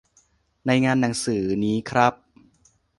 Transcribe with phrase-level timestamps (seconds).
[0.67, 2.13] ในงานหนังสือนี้ครับ